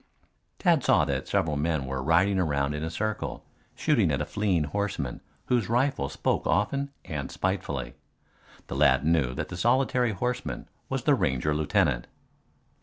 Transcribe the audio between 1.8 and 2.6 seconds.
were riding